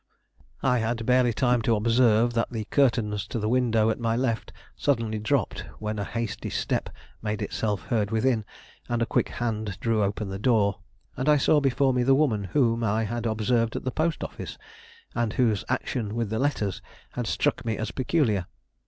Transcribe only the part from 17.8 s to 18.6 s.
peculiar.